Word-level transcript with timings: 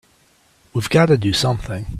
We've 0.73 0.89
got 0.89 1.07
to 1.09 1.17
do 1.17 1.31
something! 1.31 1.85